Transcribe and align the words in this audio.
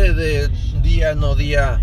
de 0.00 0.48
día 0.82 1.14
no 1.14 1.34
día. 1.34 1.78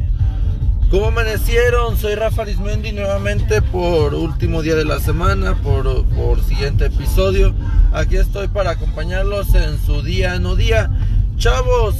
¿Cómo 0.89 1.07
amanecieron? 1.07 1.95
Soy 1.95 2.15
Rafa 2.15 2.41
Arismendi 2.41 2.91
nuevamente 2.91 3.61
por 3.61 4.15
último 4.15 4.63
día 4.63 4.73
de 4.73 4.83
la 4.83 4.99
semana, 4.99 5.53
por, 5.61 6.05
por 6.05 6.43
siguiente 6.43 6.87
episodio. 6.87 7.53
Aquí 7.93 8.17
estoy 8.17 8.47
para 8.47 8.71
acompañarlos 8.71 9.53
en 9.53 9.77
su 9.85 10.01
día 10.01 10.39
no 10.39 10.55
día. 10.55 10.89
Chavos, 11.37 11.97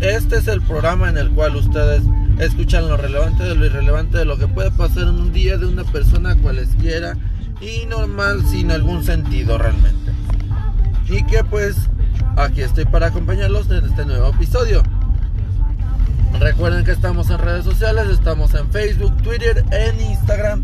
este 0.00 0.36
es 0.36 0.46
el 0.46 0.62
programa 0.62 1.08
en 1.08 1.18
el 1.18 1.30
cual 1.30 1.56
ustedes 1.56 2.02
escuchan 2.38 2.88
lo 2.88 2.96
relevante 2.96 3.42
de 3.42 3.56
lo 3.56 3.66
irrelevante 3.66 4.18
de 4.18 4.26
lo 4.26 4.38
que 4.38 4.46
puede 4.46 4.70
pasar 4.70 5.04
en 5.04 5.08
un 5.08 5.32
día 5.32 5.58
de 5.58 5.66
una 5.66 5.82
persona 5.82 6.36
cualesquiera 6.36 7.16
y 7.60 7.84
normal 7.86 8.46
sin 8.46 8.70
algún 8.70 9.02
sentido 9.02 9.58
realmente. 9.58 10.12
Y 11.08 11.24
que 11.24 11.42
pues 11.42 11.74
aquí 12.36 12.60
estoy 12.60 12.84
para 12.84 13.08
acompañarlos 13.08 13.68
en 13.70 13.84
este 13.84 14.06
nuevo 14.06 14.28
episodio. 14.28 14.84
Recuerden 16.38 16.84
que 16.84 16.92
estamos 16.92 17.30
en 17.30 17.38
redes 17.38 17.64
sociales, 17.64 18.06
estamos 18.08 18.54
en 18.54 18.70
Facebook, 18.70 19.16
Twitter, 19.22 19.64
en 19.70 20.00
Instagram 20.00 20.62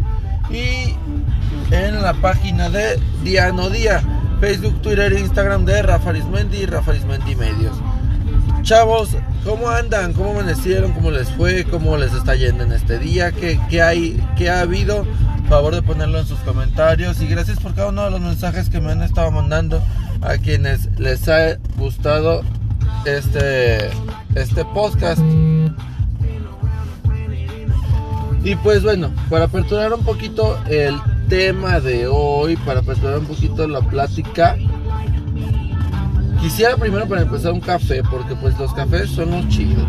y 0.51 0.95
en 1.71 2.03
la 2.03 2.15
página 2.15 2.71
de 2.71 2.99
Día 3.23 3.53
No 3.53 3.71
Día. 3.71 4.03
Facebook, 4.41 4.83
Twitter 4.83 5.13
e 5.13 5.21
Instagram 5.21 5.65
de 5.65 5.83
Rafa 5.83 6.11
Arismendi 6.11 6.59
y 6.59 6.67
Rafa 6.67 6.91
Arismendi 6.91 7.35
Medios. 7.35 7.77
Chavos, 8.63 9.17
¿cómo 9.45 9.69
andan? 9.69 10.13
¿Cómo 10.13 10.31
amanecieron? 10.31 10.93
¿Cómo 10.93 11.11
les 11.11 11.31
fue? 11.31 11.65
¿Cómo 11.65 11.97
les 11.97 12.13
está 12.13 12.35
yendo 12.35 12.65
en 12.65 12.73
este 12.73 12.99
día? 12.99 13.33
¿Qué, 13.33 13.61
qué 13.69 13.83
hay? 13.83 14.23
¿Qué 14.37 14.51
ha 14.51 14.61
habido? 14.61 15.07
Favor 15.49 15.75
de 15.75 15.83
ponerlo 15.83 16.19
en 16.19 16.27
sus 16.27 16.39
comentarios 16.41 17.21
y 17.21 17.27
gracias 17.27 17.59
por 17.59 17.75
cada 17.75 17.89
uno 17.89 18.05
de 18.05 18.11
los 18.11 18.21
mensajes 18.21 18.71
que 18.71 18.81
me 18.81 18.93
han 18.93 19.03
estado 19.03 19.31
mandando 19.31 19.83
a 20.23 20.39
quienes 20.39 20.89
les 20.99 21.29
ha 21.29 21.57
gustado 21.77 22.43
este 23.05 23.91
este 24.35 24.65
podcast. 24.67 25.23
Y 28.43 28.57
pues 28.57 28.83
bueno, 28.83 29.11
para 29.31 29.47
aperturar 29.47 29.95
un 29.95 30.05
poquito 30.05 30.59
el 30.69 30.97
tema 31.29 31.81
de 31.81 32.07
hoy, 32.07 32.57
para 32.57 32.81
aperturar 32.81 33.19
un 33.19 33.27
poquito 33.27 33.67
la 33.67 33.81
plática, 33.81 34.57
quisiera 36.41 36.77
primero 36.77 37.09
para 37.09 37.23
empezar 37.23 37.53
un 37.53 37.61
café, 37.61 38.03
porque 38.11 38.35
pues 38.35 38.59
los 38.59 38.75
cafés 38.75 39.09
son 39.11 39.31
los 39.31 39.49
chidos 39.49 39.87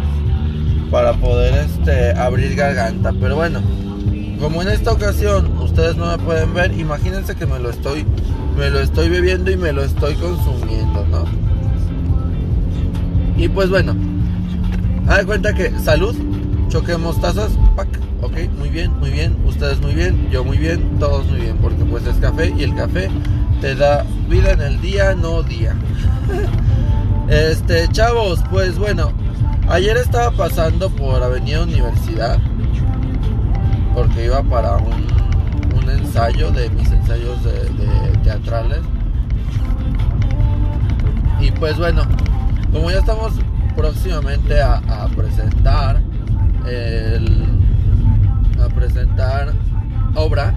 para 0.89 1.13
poder 1.13 1.53
este 1.65 2.11
abrir 2.11 2.55
garganta, 2.55 3.11
pero 3.19 3.35
bueno, 3.35 3.61
como 4.39 4.61
en 4.61 4.69
esta 4.69 4.93
ocasión 4.93 5.57
ustedes 5.57 5.97
no 5.97 6.05
me 6.05 6.23
pueden 6.23 6.53
ver, 6.53 6.79
imagínense 6.79 7.35
que 7.35 7.45
me 7.45 7.59
lo 7.59 7.69
estoy 7.71 8.05
me 8.57 8.69
lo 8.69 8.79
estoy 8.79 9.09
bebiendo 9.09 9.51
y 9.51 9.57
me 9.57 9.73
lo 9.73 9.83
estoy 9.83 10.15
consumiendo, 10.15 11.05
¿no? 11.07 11.25
Y 13.35 13.49
pues 13.49 13.69
bueno, 13.69 13.95
haz 15.07 15.25
cuenta 15.25 15.53
que 15.53 15.71
salud, 15.79 16.15
choquemos 16.69 17.19
tazas, 17.21 17.51
pack, 17.75 17.87
ok, 18.21 18.33
muy 18.57 18.69
bien, 18.69 18.91
muy 18.99 19.11
bien, 19.11 19.37
ustedes 19.45 19.79
muy 19.81 19.93
bien, 19.93 20.29
yo 20.31 20.43
muy 20.43 20.57
bien, 20.57 20.97
todos 20.99 21.25
muy 21.27 21.41
bien, 21.41 21.57
porque 21.57 21.83
pues 21.85 22.05
es 22.05 22.15
café 22.17 22.53
y 22.57 22.63
el 22.63 22.75
café 22.75 23.09
te 23.61 23.75
da 23.75 24.05
vida 24.29 24.51
en 24.51 24.61
el 24.61 24.81
día, 24.81 25.13
no 25.15 25.43
día. 25.43 25.75
este, 27.29 27.87
chavos, 27.89 28.41
pues 28.49 28.77
bueno, 28.77 29.11
ayer 29.69 29.97
estaba 29.97 30.31
pasando 30.31 30.89
por 30.89 31.21
Avenida 31.21 31.63
Universidad, 31.63 32.39
porque 33.93 34.25
iba 34.25 34.41
para 34.43 34.77
un, 34.77 35.05
un 35.77 35.89
ensayo 35.89 36.51
de 36.51 36.69
mis 36.71 36.91
ensayos 36.91 37.43
de, 37.43 37.51
de 37.51 38.17
teatrales. 38.23 38.81
Y 41.39 41.51
pues 41.51 41.77
bueno, 41.77 42.03
como 42.71 42.89
ya 42.89 42.99
estamos 42.99 43.33
próximamente 43.75 44.61
a, 44.61 45.07
presentar 45.15 46.01
el, 46.65 47.45
a 48.63 48.67
presentar 48.73 49.53
obra, 50.15 50.53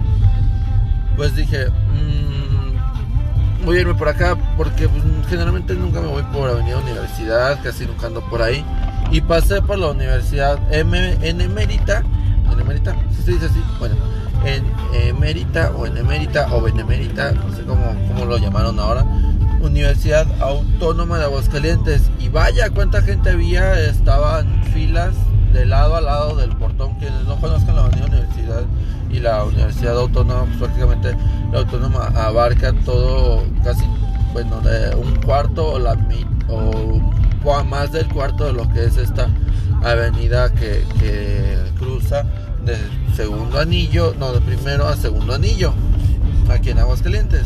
pues 1.15 1.35
dije, 1.35 1.67
mmm, 1.67 3.65
voy 3.65 3.77
a 3.77 3.81
irme 3.81 3.93
por 3.93 4.07
acá 4.07 4.37
porque 4.57 4.87
pues, 4.87 5.03
generalmente 5.29 5.73
nunca 5.75 6.01
me 6.01 6.07
voy 6.07 6.23
por 6.33 6.49
Avenida 6.49 6.77
Universidad, 6.77 7.61
casi 7.61 7.85
nunca 7.85 8.07
ando 8.07 8.21
por 8.29 8.41
ahí. 8.41 8.65
Y 9.11 9.21
pasé 9.21 9.61
por 9.61 9.79
la 9.79 9.87
Universidad 9.87 10.59
M 10.71 11.17
en 11.21 11.41
Emérita, 11.41 12.03
en 12.51 12.59
Emérita, 12.59 12.95
si 13.15 13.23
se 13.23 13.31
dice 13.31 13.47
así, 13.47 13.61
bueno, 13.79 13.95
en 14.45 14.63
Emérita 14.93 15.71
o 15.71 15.85
en 15.85 15.97
Emérita 15.97 16.47
o 16.53 16.61
Benemérita, 16.61 17.31
no 17.31 17.55
sé 17.55 17.63
cómo, 17.63 17.95
cómo 18.07 18.25
lo 18.25 18.37
llamaron 18.37 18.79
ahora, 18.79 19.05
Universidad 19.61 20.27
Autónoma 20.41 21.17
de 21.17 21.25
Aguascalientes. 21.25 22.03
Y 22.19 22.29
vaya 22.29 22.69
cuánta 22.69 23.01
gente 23.01 23.31
había, 23.31 23.79
estaban 23.79 24.63
filas 24.73 25.13
de 25.53 25.65
lado 25.65 25.95
a 25.95 26.01
lado 26.01 26.35
del 26.35 26.49
portón. 26.51 26.95
Quienes 26.99 27.23
no 27.25 27.39
conozcan 27.39 27.75
la 27.75 27.85
Avenida 27.85 28.07
Universidad 28.07 28.63
y 29.09 29.19
la 29.19 29.43
Universidad 29.43 29.97
Autónoma, 29.97 30.45
pues 30.45 30.57
prácticamente 30.57 31.15
la 31.51 31.59
Autónoma 31.59 32.05
abarca 32.15 32.73
todo, 32.85 33.43
casi, 33.63 33.83
bueno, 34.33 34.61
de 34.61 34.95
un 34.95 35.15
cuarto 35.21 35.73
o 35.73 35.79
la 35.79 35.97
o 36.47 37.01
más 37.63 37.91
del 37.91 38.07
cuarto 38.09 38.45
de 38.45 38.53
lo 38.53 38.67
que 38.73 38.85
es 38.85 38.97
esta 38.97 39.29
avenida 39.83 40.53
que, 40.53 40.83
que 40.99 41.57
cruza 41.77 42.23
de 42.65 42.77
segundo 43.15 43.59
anillo, 43.59 44.13
no, 44.19 44.33
de 44.33 44.41
primero 44.41 44.87
a 44.87 44.95
segundo 44.95 45.33
anillo, 45.33 45.73
aquí 46.49 46.71
en 46.71 46.79
Aguascalientes. 46.79 47.45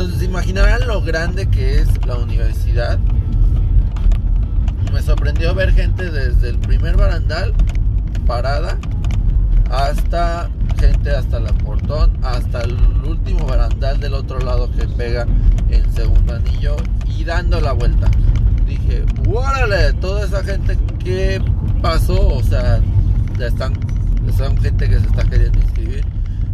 Entonces, 0.00 0.22
imaginarán 0.22 0.86
lo 0.86 1.02
grande 1.02 1.46
que 1.50 1.78
es 1.78 2.06
la 2.06 2.16
universidad. 2.16 2.98
Me 4.94 5.02
sorprendió 5.02 5.54
ver 5.54 5.74
gente 5.74 6.10
desde 6.10 6.48
el 6.48 6.58
primer 6.58 6.96
barandal 6.96 7.52
parada 8.26 8.78
hasta 9.70 10.48
gente 10.78 11.10
hasta 11.10 11.36
el 11.36 11.52
portón, 11.56 12.16
hasta 12.22 12.62
el 12.62 12.78
último 13.04 13.46
barandal 13.46 14.00
del 14.00 14.14
otro 14.14 14.38
lado 14.38 14.70
que 14.70 14.88
pega 14.88 15.26
en 15.68 15.92
segundo 15.92 16.34
anillo 16.34 16.76
y 17.04 17.24
dando 17.24 17.60
la 17.60 17.72
vuelta. 17.72 18.10
Dije, 18.66 19.04
¡órale! 19.28 19.92
Toda 20.00 20.24
esa 20.24 20.42
gente 20.42 20.78
que 21.04 21.42
pasó, 21.82 22.36
o 22.36 22.42
sea, 22.42 22.80
ya 23.38 23.48
están, 23.48 23.74
son 24.34 24.56
gente 24.62 24.88
que 24.88 24.98
se 24.98 25.06
está 25.06 25.24
queriendo. 25.24 25.60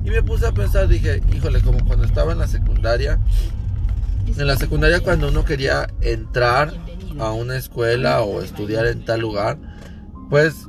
Y 0.07 0.11
me 0.11 0.23
puse 0.23 0.47
a 0.47 0.53
pensar, 0.53 0.87
dije, 0.87 1.21
híjole, 1.35 1.61
como 1.63 1.85
cuando 1.85 2.05
estaba 2.05 2.31
en 2.31 2.39
la 2.39 2.47
secundaria. 2.47 3.19
En 4.37 4.47
la 4.47 4.57
secundaria 4.57 5.01
cuando 5.01 5.29
uno 5.29 5.45
quería 5.45 5.89
entrar 6.01 6.73
a 7.19 7.33
una 7.33 7.57
escuela 7.57 8.23
o 8.23 8.41
estudiar 8.41 8.87
en 8.87 9.05
tal 9.05 9.21
lugar, 9.21 9.59
pues 10.31 10.69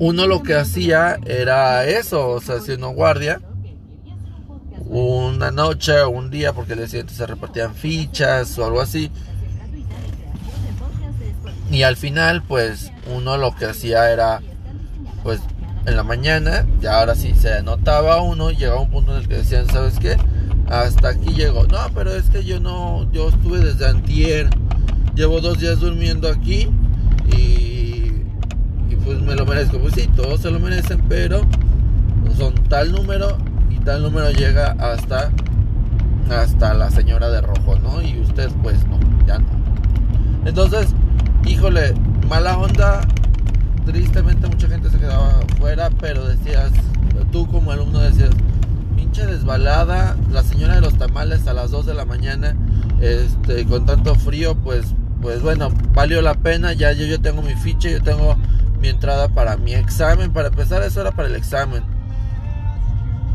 uno 0.00 0.26
lo 0.26 0.42
que 0.42 0.54
hacía 0.56 1.20
era 1.24 1.84
eso, 1.86 2.30
o 2.30 2.40
sea, 2.40 2.56
haciendo 2.56 2.88
guardia 2.88 3.40
una 4.86 5.52
noche 5.52 6.00
o 6.00 6.10
un 6.10 6.30
día 6.30 6.52
porque 6.52 6.72
el 6.72 6.88
siguiente 6.88 7.14
se 7.14 7.24
repartían 7.24 7.76
fichas 7.76 8.58
o 8.58 8.64
algo 8.64 8.80
así. 8.80 9.12
Y 11.70 11.84
al 11.84 11.96
final, 11.96 12.42
pues 12.42 12.90
uno 13.14 13.36
lo 13.36 13.54
que 13.54 13.66
hacía 13.66 14.10
era, 14.10 14.40
pues 15.22 15.40
en 15.86 15.96
la 15.96 16.02
mañana, 16.02 16.66
ya 16.80 16.98
ahora 16.98 17.14
sí 17.14 17.34
se 17.34 17.54
anotaba 17.54 18.20
uno, 18.20 18.50
llegaba 18.50 18.80
un 18.80 18.90
punto 18.90 19.12
en 19.12 19.22
el 19.22 19.28
que 19.28 19.36
decían, 19.36 19.66
¿sabes 19.68 19.98
qué? 19.98 20.16
Hasta 20.68 21.08
aquí 21.08 21.32
llegó. 21.34 21.66
No, 21.66 21.78
pero 21.94 22.14
es 22.14 22.28
que 22.30 22.44
yo 22.44 22.60
no, 22.60 23.10
yo 23.12 23.28
estuve 23.30 23.58
desde 23.60 23.88
antier, 23.88 24.50
llevo 25.14 25.40
dos 25.40 25.58
días 25.58 25.80
durmiendo 25.80 26.28
aquí 26.28 26.68
y, 27.36 28.12
y 28.88 28.96
pues 29.04 29.20
me 29.20 29.34
lo 29.34 29.46
merezco. 29.46 29.78
Pues 29.78 29.94
sí, 29.94 30.08
todos 30.14 30.40
se 30.40 30.50
lo 30.50 30.60
merecen, 30.60 31.02
pero 31.08 31.40
son 32.36 32.54
tal 32.68 32.92
número 32.92 33.36
y 33.70 33.78
tal 33.78 34.02
número 34.02 34.30
llega 34.30 34.76
hasta 34.78 35.30
hasta 36.30 36.74
la 36.74 36.90
señora 36.90 37.28
de 37.28 37.40
rojo, 37.40 37.76
¿no? 37.82 38.00
Y 38.00 38.20
usted 38.20 38.50
pues 38.62 38.86
no, 38.86 38.98
ya 39.26 39.38
no. 39.38 39.48
Entonces, 40.44 40.94
híjole, 41.44 41.94
mala 42.28 42.56
onda 42.56 43.00
tristemente 43.84 44.46
mucha 44.48 44.68
gente 44.68 44.90
se 44.90 44.98
quedaba 44.98 45.40
fuera, 45.58 45.90
pero 46.00 46.26
decías, 46.26 46.70
tú 47.32 47.46
como 47.46 47.72
alumno 47.72 48.00
decías, 48.00 48.30
pinche 48.96 49.26
desbalada, 49.26 50.16
la 50.30 50.42
señora 50.42 50.74
de 50.74 50.80
los 50.80 50.96
tamales 50.98 51.46
a 51.46 51.52
las 51.52 51.70
2 51.70 51.86
de 51.86 51.94
la 51.94 52.04
mañana, 52.04 52.56
este, 53.00 53.64
con 53.66 53.86
tanto 53.86 54.14
frío, 54.14 54.54
pues, 54.56 54.86
pues 55.20 55.42
bueno, 55.42 55.70
valió 55.92 56.22
la 56.22 56.34
pena, 56.34 56.72
ya 56.72 56.92
yo, 56.92 57.06
yo 57.06 57.20
tengo 57.20 57.42
mi 57.42 57.54
ficha, 57.54 57.90
yo 57.90 58.02
tengo 58.02 58.36
mi 58.80 58.88
entrada 58.88 59.28
para 59.28 59.56
mi 59.56 59.74
examen, 59.74 60.32
para 60.32 60.48
empezar 60.48 60.82
eso 60.82 61.00
era 61.00 61.12
para 61.12 61.28
el 61.28 61.36
examen. 61.36 61.82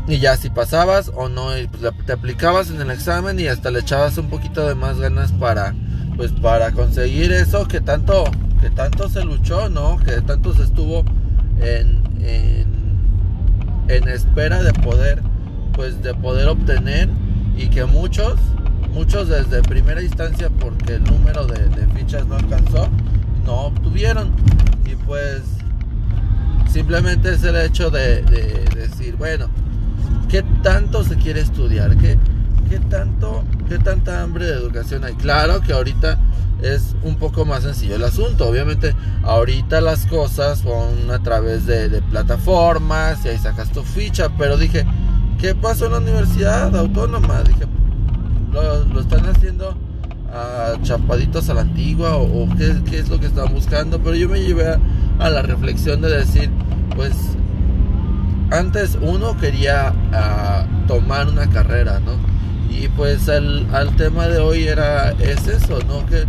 Y 0.08 0.18
ya 0.18 0.36
si 0.36 0.50
pasabas 0.50 1.10
o 1.14 1.28
no, 1.28 1.46
pues 1.70 1.92
te 2.06 2.12
aplicabas 2.12 2.70
en 2.70 2.80
el 2.80 2.90
examen 2.90 3.40
y 3.40 3.48
hasta 3.48 3.70
le 3.70 3.80
echabas 3.80 4.16
un 4.18 4.28
poquito 4.28 4.66
de 4.66 4.76
más 4.76 4.98
ganas 4.98 5.32
para, 5.32 5.74
pues 6.16 6.30
para 6.30 6.70
conseguir 6.70 7.32
eso 7.32 7.66
que 7.66 7.80
tanto 7.80 8.24
que 8.66 8.74
tanto 8.74 9.08
se 9.08 9.22
luchó, 9.24 9.68
¿no? 9.68 9.96
Que 9.98 10.20
tanto 10.22 10.52
se 10.52 10.64
estuvo 10.64 11.04
en, 11.60 12.02
en, 13.88 14.08
espera 14.08 14.60
de 14.60 14.72
poder, 14.72 15.22
pues 15.72 16.02
de 16.02 16.12
poder 16.14 16.48
obtener 16.48 17.08
y 17.56 17.68
que 17.68 17.84
muchos, 17.84 18.34
muchos 18.92 19.28
desde 19.28 19.62
primera 19.62 20.02
instancia 20.02 20.50
porque 20.50 20.94
el 20.96 21.04
número 21.04 21.46
de, 21.46 21.68
de 21.68 21.86
fichas 21.94 22.26
no 22.26 22.34
alcanzó, 22.34 22.88
no 23.44 23.66
obtuvieron. 23.66 24.32
Y 24.84 24.96
pues 24.96 25.42
simplemente 26.68 27.34
es 27.34 27.44
el 27.44 27.54
hecho 27.54 27.88
de, 27.90 28.22
decir, 28.74 29.14
bueno, 29.14 29.46
¿qué 30.28 30.42
tanto 30.64 31.04
se 31.04 31.14
quiere 31.14 31.40
estudiar? 31.40 31.96
¿Qué, 31.98 32.18
qué, 32.68 32.78
tanto, 32.78 33.44
¿Qué 33.68 33.78
tanta 33.78 34.22
hambre 34.22 34.46
de 34.46 34.52
educación 34.52 35.04
hay? 35.04 35.14
Claro 35.14 35.60
que 35.60 35.72
ahorita 35.72 36.18
es 36.62 36.96
un 37.02 37.16
poco 37.16 37.44
más 37.44 37.62
sencillo 37.62 37.96
el 37.96 38.04
asunto. 38.04 38.48
Obviamente, 38.48 38.94
ahorita 39.24 39.80
las 39.80 40.06
cosas 40.06 40.60
son 40.60 41.10
a 41.10 41.22
través 41.22 41.66
de, 41.66 42.02
plataformas 42.10 43.24
y 43.24 43.28
ahí 43.28 43.38
sacas 43.38 43.70
tu 43.72 43.82
ficha. 43.82 44.30
Pero 44.38 44.56
dije, 44.56 44.86
¿qué 45.38 45.54
pasó 45.54 45.86
en 45.86 45.92
la 45.92 45.98
universidad 45.98 46.74
autónoma? 46.76 47.42
Dije, 47.42 47.66
¿lo, 48.52 49.00
están 49.00 49.26
haciendo 49.26 49.76
a 50.32 50.74
chapaditos 50.82 51.48
a 51.48 51.54
la 51.54 51.62
antigua 51.62 52.16
o, 52.16 52.48
qué, 52.56 52.98
es 52.98 53.08
lo 53.08 53.20
que 53.20 53.26
están 53.26 53.52
buscando? 53.52 54.00
Pero 54.00 54.16
yo 54.16 54.28
me 54.28 54.40
llevé 54.40 54.78
a, 55.18 55.30
la 55.30 55.42
reflexión 55.42 56.00
de 56.00 56.10
decir, 56.10 56.50
pues, 56.94 57.14
antes 58.50 58.96
uno 59.02 59.36
quería 59.36 59.92
ah, 60.12 60.64
tomar 60.86 61.28
una 61.28 61.50
carrera, 61.50 61.98
¿no? 62.00 62.35
Y 62.78 62.88
pues 62.88 63.28
el, 63.28 63.66
al 63.72 63.96
tema 63.96 64.28
de 64.28 64.38
hoy 64.38 64.66
era, 64.66 65.10
es 65.12 65.46
eso, 65.48 65.78
¿no? 65.88 66.04
Que 66.06 66.24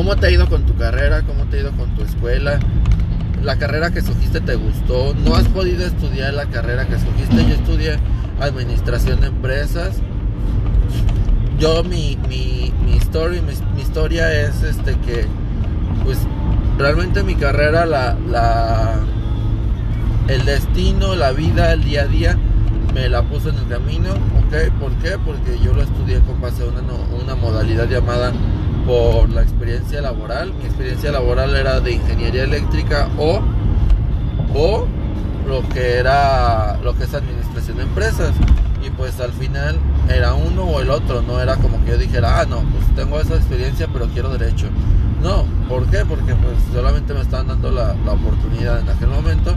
¿Cómo 0.00 0.16
te 0.16 0.28
ha 0.28 0.30
ido 0.30 0.48
con 0.48 0.64
tu 0.64 0.74
carrera? 0.76 1.22
¿Cómo 1.22 1.44
te 1.44 1.58
ha 1.58 1.60
ido 1.60 1.72
con 1.72 1.94
tu 1.94 2.02
escuela? 2.02 2.58
¿La 3.42 3.56
carrera 3.56 3.90
que 3.90 3.98
escogiste 3.98 4.40
te 4.40 4.54
gustó? 4.54 5.14
¿No 5.14 5.34
has 5.34 5.46
podido 5.48 5.84
estudiar 5.84 6.32
la 6.32 6.46
carrera 6.46 6.86
que 6.86 6.94
escogiste? 6.94 7.36
Yo 7.36 7.54
estudié 7.54 7.98
administración 8.40 9.20
de 9.20 9.26
empresas. 9.26 9.96
Yo, 11.58 11.82
mi, 11.84 12.16
mi, 12.28 12.72
mi, 12.84 12.96
story, 12.98 13.42
mi, 13.42 13.82
historia 13.82 14.32
es 14.32 14.62
este 14.62 14.92
que, 15.00 15.26
pues, 16.04 16.18
realmente 16.78 17.22
mi 17.22 17.34
carrera, 17.34 17.84
la, 17.84 18.16
la, 18.30 19.00
el 20.28 20.44
destino, 20.46 21.14
la 21.14 21.32
vida, 21.32 21.72
el 21.72 21.84
día 21.84 22.02
a 22.02 22.06
día, 22.06 22.38
me 22.92 23.08
la 23.08 23.22
puso 23.22 23.50
en 23.50 23.58
el 23.58 23.68
camino. 23.68 24.10
¿Ok? 24.10 24.72
¿Por 24.80 24.92
qué? 24.96 25.16
Porque 25.24 25.58
yo 25.62 25.72
lo 25.72 25.82
estudié 25.82 26.20
con 26.20 26.40
base 26.40 26.62
a 26.62 26.66
una, 26.66 26.80
una 27.22 27.34
modalidad 27.34 27.88
llamada 27.88 28.32
por 28.86 29.28
la 29.30 29.42
experiencia 29.42 30.00
laboral. 30.00 30.52
Mi 30.54 30.64
experiencia 30.64 31.12
laboral 31.12 31.54
era 31.54 31.80
de 31.80 31.92
ingeniería 31.92 32.44
eléctrica 32.44 33.08
o, 33.18 33.40
o 34.54 34.86
lo 35.46 35.68
que 35.68 35.96
era 35.96 36.78
lo 36.82 36.96
que 36.96 37.04
es 37.04 37.14
administración 37.14 37.78
de 37.78 37.82
empresas. 37.84 38.32
Y 38.82 38.90
pues 38.90 39.20
al 39.20 39.32
final 39.32 39.78
era 40.08 40.32
uno 40.32 40.64
o 40.64 40.80
el 40.80 40.88
otro, 40.90 41.20
no 41.20 41.38
era 41.38 41.56
como 41.56 41.84
que 41.84 41.90
yo 41.90 41.98
dijera, 41.98 42.40
ah, 42.40 42.46
no, 42.46 42.62
pues 42.62 42.86
tengo 42.96 43.20
esa 43.20 43.34
experiencia 43.34 43.88
pero 43.92 44.06
quiero 44.08 44.30
derecho. 44.30 44.68
No, 45.22 45.44
¿por 45.68 45.84
qué? 45.90 46.04
Porque 46.06 46.34
pues 46.34 46.56
solamente 46.72 47.12
me 47.12 47.20
estaban 47.20 47.48
dando 47.48 47.70
la, 47.70 47.94
la 48.06 48.12
oportunidad 48.12 48.80
en 48.80 48.88
aquel 48.88 49.08
momento 49.08 49.54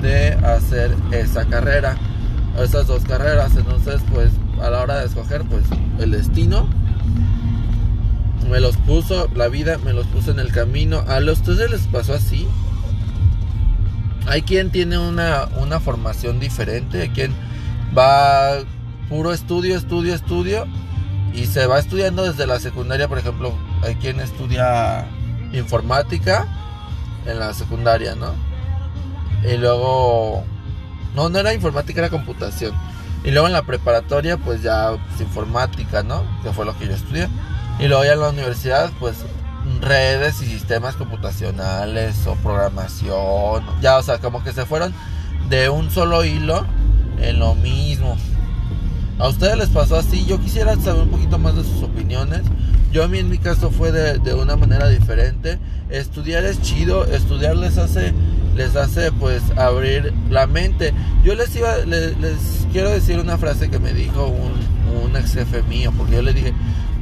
de 0.00 0.32
hacer 0.32 0.94
esa 1.10 1.44
carrera, 1.44 1.96
esas 2.58 2.86
dos 2.86 3.04
carreras. 3.04 3.56
Entonces 3.56 4.00
pues 4.12 4.30
a 4.60 4.70
la 4.70 4.80
hora 4.80 4.98
de 4.98 5.06
escoger 5.06 5.42
pues 5.44 5.64
el 5.98 6.12
destino 6.12 6.68
me 8.50 8.60
los 8.60 8.76
puso, 8.76 9.28
la 9.34 9.48
vida 9.48 9.78
me 9.78 9.92
los 9.92 10.06
puso 10.06 10.30
en 10.30 10.38
el 10.38 10.52
camino. 10.52 11.04
¿A 11.08 11.20
los 11.20 11.42
tres 11.42 11.70
les 11.70 11.86
pasó 11.86 12.14
así? 12.14 12.46
Hay 14.26 14.42
quien 14.42 14.70
tiene 14.70 14.98
una, 14.98 15.48
una 15.58 15.80
formación 15.80 16.38
diferente, 16.38 17.02
hay 17.02 17.08
quien 17.08 17.34
va 17.96 18.58
puro 19.08 19.32
estudio, 19.32 19.76
estudio, 19.76 20.14
estudio 20.14 20.66
y 21.34 21.46
se 21.46 21.66
va 21.66 21.78
estudiando 21.78 22.24
desde 22.24 22.46
la 22.46 22.60
secundaria, 22.60 23.08
por 23.08 23.18
ejemplo, 23.18 23.54
hay 23.82 23.94
quien 23.96 24.20
estudia 24.20 25.06
informática 25.52 26.46
en 27.26 27.38
la 27.38 27.54
secundaria, 27.54 28.14
¿no? 28.14 28.32
Y 29.48 29.56
luego, 29.56 30.44
no, 31.14 31.28
no 31.28 31.38
era 31.38 31.54
informática, 31.54 32.00
era 32.00 32.10
computación. 32.10 32.74
Y 33.24 33.30
luego 33.30 33.46
en 33.46 33.52
la 33.52 33.62
preparatoria, 33.62 34.36
pues 34.36 34.62
ya 34.62 34.90
pues, 34.90 35.20
informática, 35.20 36.02
¿no? 36.02 36.24
Que 36.42 36.52
fue 36.52 36.64
lo 36.64 36.76
que 36.76 36.86
yo 36.86 36.94
estudié. 36.94 37.28
Y 37.78 37.88
luego 37.88 38.04
ya 38.04 38.14
en 38.14 38.20
la 38.20 38.30
universidad, 38.30 38.90
pues 38.98 39.16
redes 39.80 40.42
y 40.42 40.46
sistemas 40.46 40.96
computacionales 40.96 42.26
o 42.26 42.34
programación. 42.36 43.64
Ya, 43.80 43.98
o 43.98 44.02
sea, 44.02 44.18
como 44.18 44.42
que 44.42 44.52
se 44.52 44.66
fueron 44.66 44.92
de 45.48 45.68
un 45.68 45.90
solo 45.90 46.24
hilo 46.24 46.66
en 47.20 47.38
lo 47.38 47.54
mismo. 47.54 48.16
¿A 49.18 49.28
ustedes 49.28 49.56
les 49.56 49.68
pasó 49.68 49.96
así? 49.96 50.24
Yo 50.26 50.40
quisiera 50.40 50.74
saber 50.76 51.02
un 51.02 51.10
poquito 51.10 51.38
más 51.38 51.54
de 51.54 51.62
sus 51.62 51.82
opiniones. 51.82 52.42
Yo 52.90 53.04
a 53.04 53.08
mí 53.08 53.18
en 53.18 53.30
mi 53.30 53.38
caso 53.38 53.70
fue 53.70 53.92
de, 53.92 54.34
una 54.34 54.56
manera 54.56 54.88
diferente. 54.88 55.58
Estudiar 55.90 56.44
es 56.44 56.60
chido, 56.60 57.04
estudiar 57.06 57.56
les 57.56 57.78
hace, 57.78 58.12
les 58.54 58.76
hace 58.76 59.12
pues 59.12 59.42
abrir 59.56 60.12
la 60.30 60.46
mente. 60.46 60.92
Yo 61.24 61.34
les 61.34 61.54
iba, 61.56 61.76
les, 61.78 62.66
quiero 62.72 62.90
decir 62.90 63.18
una 63.18 63.38
frase 63.38 63.70
que 63.70 63.78
me 63.78 63.92
dijo 63.92 64.26
un, 64.26 64.52
un 65.04 65.16
ex 65.16 65.34
jefe 65.34 65.62
mío, 65.62 65.92
porque 65.96 66.14
yo 66.14 66.22
le 66.22 66.32
dije, 66.32 66.52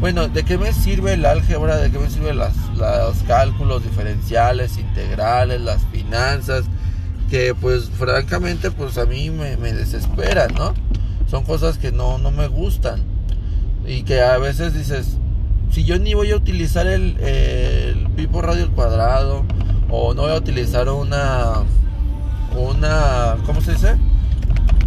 bueno, 0.00 0.29
¿de 0.29 0.44
qué 0.44 0.56
me 0.56 0.73
sirve 0.73 1.12
el 1.12 1.26
álgebra? 1.26 1.76
¿De 1.76 1.91
qué 1.91 1.99
me 1.99 2.08
sirven 2.08 2.38
los 2.38 2.55
cálculos 3.26 3.82
diferenciales, 3.82 4.79
integrales, 4.79 5.61
las 5.61 5.82
finanzas? 5.93 6.64
Que 7.29 7.55
pues 7.55 7.91
francamente 7.91 8.70
pues 8.70 8.96
a 8.96 9.05
mí 9.05 9.31
me, 9.31 9.56
desesperan, 9.56 10.55
¿no? 10.55 10.75
Son 11.31 11.44
cosas 11.44 11.76
que 11.76 11.93
no, 11.93 12.17
no 12.17 12.31
me 12.31 12.49
gustan. 12.49 13.03
Y 13.87 14.03
que 14.03 14.23
a 14.23 14.38
veces 14.38 14.73
dices, 14.73 15.19
si 15.70 15.85
yo 15.85 15.99
ni 15.99 16.14
voy 16.14 16.31
a 16.31 16.37
utilizar 16.37 16.87
el, 16.87 17.20
el 17.20 18.08
pipo 18.17 18.41
radio 18.41 18.73
cuadrado, 18.73 19.44
o 19.91 20.15
no 20.15 20.23
voy 20.23 20.33
a 20.33 20.37
utilizar 20.37 20.89
una, 20.89 21.63
una, 22.57 23.37
¿cómo 23.47 23.61
se 23.61 23.73
dice? 23.73 23.97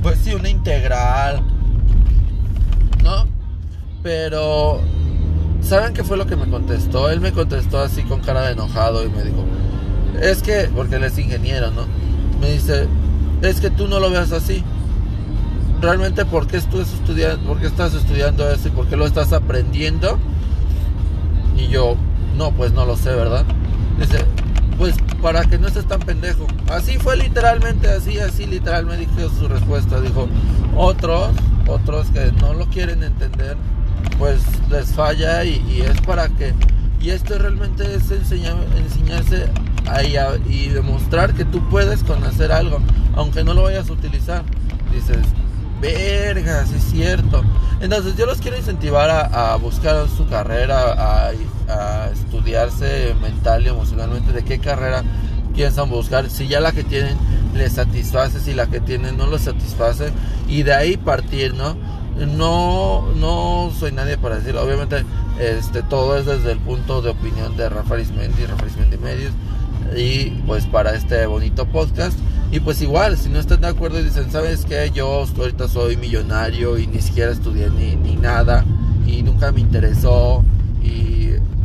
Pues 0.01 0.19
sí, 0.19 0.33
una 0.33 0.49
integral, 0.49 1.43
¿no? 3.03 3.25
Pero 4.01 4.81
¿Saben 5.63 5.93
qué 5.93 6.03
fue 6.03 6.17
lo 6.17 6.27
que 6.27 6.35
me 6.35 6.45
contestó? 6.47 7.09
Él 7.09 7.21
me 7.21 7.31
contestó 7.31 7.79
así 7.79 8.03
con 8.03 8.19
cara 8.19 8.41
de 8.41 8.51
enojado 8.51 9.05
y 9.05 9.09
me 9.09 9.23
dijo, 9.23 9.45
es 10.21 10.43
que, 10.43 10.69
porque 10.75 10.95
él 10.97 11.05
es 11.05 11.17
ingeniero, 11.17 11.71
¿no? 11.71 11.85
Me 12.41 12.51
dice, 12.51 12.87
es 13.41 13.61
que 13.61 13.69
tú 13.69 13.87
no 13.87 13.99
lo 13.99 14.11
veas 14.11 14.33
así. 14.33 14.61
Realmente, 15.81 16.25
¿por 16.25 16.47
qué, 16.47 16.57
estás 16.57 16.93
estudiando, 16.93 17.47
¿por 17.47 17.59
qué 17.59 17.67
estás 17.67 17.93
estudiando 17.93 18.49
eso 18.51 18.67
y 18.67 18.71
por 18.71 18.87
qué 18.87 18.97
lo 18.97 19.05
estás 19.05 19.31
aprendiendo? 19.31 20.19
Y 21.57 21.67
yo, 21.69 21.95
no, 22.37 22.51
pues 22.51 22.73
no 22.73 22.85
lo 22.85 22.97
sé, 22.97 23.11
¿verdad? 23.11 23.45
Dice, 23.97 24.25
pues 24.77 24.95
para 25.21 25.43
que 25.45 25.57
no 25.57 25.67
estés 25.67 25.87
tan 25.87 25.99
pendejo. 25.99 26.47
Así 26.69 26.97
fue 26.97 27.15
literalmente, 27.17 27.89
así, 27.89 28.19
así 28.19 28.45
literalmente 28.45 29.07
dijo 29.17 29.29
su 29.29 29.47
respuesta. 29.47 30.01
Dijo, 30.01 30.27
otros, 30.75 31.31
otros 31.67 32.07
que 32.11 32.31
no 32.41 32.53
lo 32.53 32.65
quieren 32.67 33.03
entender, 33.03 33.57
pues 34.17 34.41
les 34.69 34.93
falla 34.93 35.43
y, 35.43 35.81
es 35.81 35.99
para 36.01 36.27
que 36.29 36.53
y 36.99 37.09
esto 37.09 37.37
realmente 37.37 37.83
es 37.95 38.09
enseñar, 38.11 38.55
enseñarse 38.77 39.49
y 40.49 40.69
demostrar 40.69 41.33
que 41.33 41.43
tú 41.43 41.67
puedes 41.69 42.03
conocer 42.03 42.51
algo 42.51 42.79
aunque 43.15 43.43
no 43.43 43.53
lo 43.53 43.63
vayas 43.63 43.89
a 43.89 43.93
utilizar 43.93 44.43
dices 44.91 45.17
vergas 45.81 46.71
es 46.71 46.83
cierto 46.83 47.43
entonces 47.81 48.15
yo 48.15 48.25
los 48.25 48.39
quiero 48.39 48.57
incentivar 48.57 49.09
a, 49.09 49.55
buscar 49.57 50.07
su 50.07 50.25
carrera 50.27 50.93
a, 50.93 51.31
a, 51.67 52.02
mental 53.21 53.63
y 53.65 53.69
emocionalmente 53.69 54.31
de 54.31 54.43
qué 54.43 54.59
carrera 54.59 55.03
piensan 55.53 55.89
buscar 55.89 56.29
si 56.29 56.47
ya 56.47 56.59
la 56.59 56.71
que 56.71 56.83
tienen 56.83 57.15
les 57.53 57.73
satisface 57.73 58.39
si 58.39 58.53
la 58.53 58.65
que 58.65 58.79
tienen 58.79 59.17
no 59.17 59.27
los 59.27 59.41
satisface 59.41 60.11
y 60.47 60.63
de 60.63 60.73
ahí 60.73 60.97
partir 60.97 61.53
no 61.53 61.75
no, 62.15 63.07
no 63.15 63.71
soy 63.77 63.91
nadie 63.91 64.17
para 64.17 64.37
decirlo. 64.37 64.63
Obviamente, 64.63 65.03
este, 65.39 65.81
todo 65.83 66.17
es 66.17 66.25
desde 66.25 66.51
el 66.51 66.59
punto 66.59 67.01
de 67.01 67.09
opinión 67.09 67.57
de 67.57 67.69
Rafa 67.69 67.95
Arismendi, 67.95 68.45
Rafa 68.45 68.63
Arismendi 68.63 68.97
Medios. 68.97 69.31
Y 69.95 70.29
pues 70.45 70.65
para 70.65 70.93
este 70.95 71.25
bonito 71.25 71.65
podcast. 71.65 72.17
Y 72.51 72.59
pues 72.59 72.81
igual, 72.81 73.17
si 73.17 73.29
no 73.29 73.39
están 73.39 73.61
de 73.61 73.67
acuerdo 73.67 73.99
y 73.99 74.03
dicen, 74.03 74.31
¿sabes 74.31 74.65
qué? 74.65 74.91
Yo 74.93 75.25
ahorita 75.37 75.67
soy 75.67 75.97
millonario 75.97 76.77
y 76.77 76.85
ni 76.85 77.01
siquiera 77.01 77.31
estudié 77.31 77.69
ni, 77.69 77.95
ni 77.95 78.15
nada. 78.15 78.63
Y 79.07 79.23
nunca 79.23 79.51
me 79.51 79.61
interesó. 79.61 80.43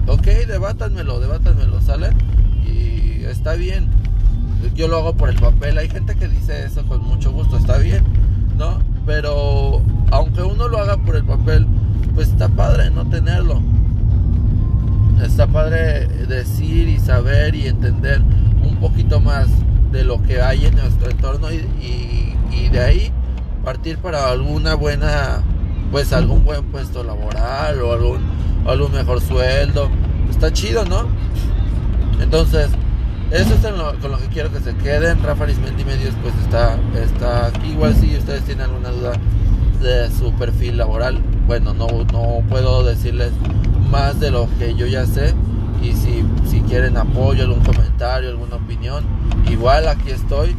Y 0.09 0.11
ok, 0.11 0.25
debátanmelo, 0.47 1.21
debátanmelo, 1.21 1.83
¿sale? 1.83 2.11
Y 2.65 3.25
está 3.25 3.55
bien. 3.55 3.89
Yo 4.75 4.89
lo 4.89 4.97
hago 4.97 5.15
por 5.15 5.29
el 5.29 5.37
papel. 5.37 5.77
Hay 5.77 5.89
gente 5.89 6.15
que 6.17 6.29
dice 6.29 6.65
eso 6.65 6.83
con 6.87 7.05
mucho 7.05 7.31
gusto, 7.31 7.59
está 7.59 7.77
bien, 7.77 8.05
¿no? 8.57 8.81
Pero 9.05 9.83
aunque 10.11 10.43
uno 10.43 10.69
lo 10.69 10.79
haga 10.79 10.97
por 10.97 11.17
el 11.17 11.25
papel, 11.25 11.67
pues 12.15 12.29
está 12.29 12.49
padre 12.49 12.91
no 12.91 13.09
tenerlo. 13.09 13.61
Está 15.23 15.47
padre 15.47 16.07
decir 16.27 16.89
y 16.89 16.99
saber 16.99 17.55
y 17.55 17.67
entender 17.67 18.23
un 18.63 18.77
poquito 18.77 19.21
más 19.21 19.49
de 19.93 20.05
lo 20.05 20.23
que 20.23 20.41
hay 20.41 20.67
en 20.67 20.77
nuestro 20.77 21.11
entorno 21.11 21.51
y, 21.53 22.35
de 22.71 22.81
ahí 22.81 23.13
partir 23.65 23.97
para 23.99 24.31
alguna 24.31 24.75
buena, 24.75 25.43
pues 25.91 26.13
algún 26.13 26.45
buen 26.45 26.65
puesto 26.65 27.03
laboral 27.03 27.81
o 27.81 27.93
algún, 27.93 28.21
algún 28.67 28.93
mejor 28.93 29.21
sueldo. 29.21 29.89
Está 30.31 30.53
chido, 30.53 30.85
¿no? 30.85 31.07
Entonces, 32.21 32.69
eso 33.31 33.55
es 33.55 33.61
con 34.01 34.11
lo 34.11 34.19
que 34.19 34.27
quiero 34.29 34.51
que 34.51 34.61
se 34.61 34.75
queden. 34.77 35.23
Rafa 35.23 35.45
Arismendi 35.45 35.85
Medios 35.85 36.15
pues 36.23 36.35
está, 36.43 36.79
está 36.95 37.47
aquí. 37.47 37.71
Igual 37.71 37.95
si 37.95 38.17
ustedes 38.17 38.43
tienen 38.45 38.65
alguna 38.65 38.91
duda 38.91 39.13
de 39.83 40.11
su 40.11 40.33
perfil 40.33 40.79
laboral, 40.79 41.23
bueno, 41.47 41.75
no, 41.75 41.87
no 42.13 42.43
puedo 42.49 42.83
decirles 42.85 43.33
más 43.91 44.19
de 44.21 44.31
lo 44.31 44.49
que 44.59 44.75
yo 44.75 44.87
ya 44.87 45.07
sé. 45.07 45.35
Y 45.83 45.93
si, 45.93 46.25
si 46.49 46.61
quieren 46.63 46.97
apoyo, 46.97 47.45
algún 47.45 47.63
comentario, 47.63 48.31
alguna 48.31 48.57
opinión, 48.57 49.05
igual 49.49 49.89
aquí 49.89 50.11
estoy. 50.11 50.57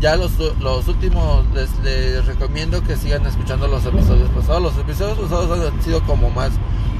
Ya 0.00 0.16
los, 0.16 0.32
los 0.60 0.88
últimos 0.88 1.44
les, 1.54 1.70
les, 1.80 2.24
recomiendo 2.24 2.82
que 2.82 2.96
sigan 2.96 3.26
escuchando 3.26 3.66
los 3.66 3.84
episodios 3.84 4.28
pasados. 4.30 4.62
Los 4.62 4.78
episodios 4.78 5.18
pasados 5.18 5.72
han 5.72 5.82
sido 5.82 6.02
como 6.04 6.30
más, 6.30 6.52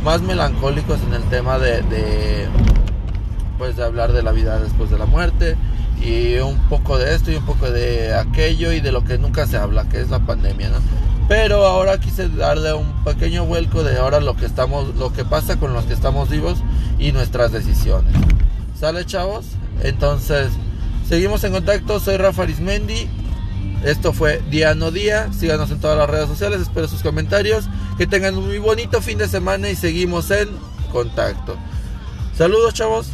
más 0.05 0.23
melancólicos 0.23 1.01
en 1.03 1.15
el 1.15 1.23
tema 1.25 1.59
de, 1.59 1.83
de, 1.83 2.47
pues 3.59 3.77
de 3.77 3.85
hablar 3.85 4.13
de 4.13 4.23
la 4.23 4.33
vida 4.33 4.59
después 4.59 4.91
de 4.91 4.99
la 4.99 5.07
muerte 5.07 5.57
y 6.03 6.37
un 6.39 6.57
poco 6.69 6.99
de 6.99 7.15
esto 7.15 7.31
y 7.31 7.37
un 7.37 7.45
poco 7.45 7.71
de 7.71 8.15
aquello 8.15 8.73
y 8.73 8.81
de 8.81 8.93
lo 8.93 9.05
que 9.05 9.19
nunca 9.19 9.47
se 9.47 9.59
habla, 9.59 9.89
que 9.89 10.01
es 10.01 10.09
la 10.11 10.21
pandemia, 10.21 10.71
¿no? 10.71 10.79
Pero 11.29 11.65
ahora 11.67 12.01
quise 12.01 12.29
darle 12.29 12.73
un 12.73 13.05
pequeño 13.05 13.45
vuelco 13.45 13.85
de 13.85 13.99
ahora 13.99 14.21
lo 14.21 14.35
que 14.35 14.47
estamos, 14.47 14.97
lo 14.97 15.13
que 15.13 15.25
pasa 15.25 15.59
con 15.59 15.73
los 15.75 15.85
que 15.85 15.93
estamos 15.93 16.29
vivos 16.29 16.59
y 16.99 17.13
nuestras 17.13 17.53
decisiones. 17.53 18.13
¿Sale, 18.79 19.05
chavos? 19.05 19.47
Entonces, 19.83 20.49
seguimos 21.09 21.45
en 21.45 21.53
contacto. 21.53 22.01
Soy 22.01 22.17
Rafa 22.17 22.43
Arismendi. 22.43 23.09
Esto 23.85 24.13
fue 24.13 24.43
Día 24.51 24.75
No 24.75 24.91
Día. 24.91 25.33
Síganos 25.33 25.71
en 25.71 25.81
todas 25.81 25.97
las 25.97 26.09
redes 26.09 26.29
sociales. 26.29 26.61
Espero 26.61 26.89
sus 26.89 27.03
comentarios. 27.03 27.69
Que 27.99 28.07
tengan 28.07 28.37
un 28.37 28.47
muy 28.47 28.59
bonito 28.59 29.01
fin 29.01 29.19
de 29.19 29.29
semana 29.29 29.71
y 29.71 29.77
seguimos 29.77 30.31
en 30.31 30.49
contacto. 30.93 31.57
Saludos, 32.37 32.75
chavos. 32.75 33.09